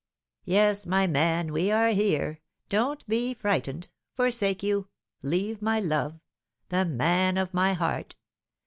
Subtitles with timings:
[0.45, 3.89] "Yes, my man, we are here; don't be frightened.
[4.15, 4.87] Forsake you!
[5.21, 6.19] leave my love!
[6.69, 8.15] the man of my heart!